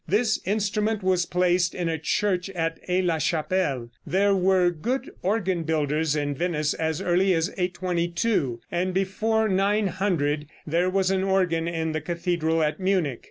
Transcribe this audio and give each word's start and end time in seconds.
This 0.07 0.39
instrument 0.47 1.03
was 1.03 1.27
placed 1.27 1.75
in 1.75 1.87
a 1.87 1.99
church 1.99 2.49
at 2.49 2.79
Aix 2.87 3.05
la 3.05 3.19
Chapelle. 3.19 3.91
There 4.03 4.33
were 4.35 4.71
good 4.71 5.11
organ 5.21 5.61
builders 5.61 6.15
in 6.15 6.33
Venice 6.33 6.73
as 6.73 7.01
early 7.01 7.35
as 7.35 7.49
822, 7.51 8.61
and 8.71 8.95
before 8.95 9.47
900 9.47 10.47
there 10.65 10.89
was 10.89 11.11
an 11.11 11.21
organ 11.23 11.67
in 11.67 11.91
the 11.91 12.01
cathedral 12.01 12.63
at 12.63 12.79
Munich. 12.79 13.19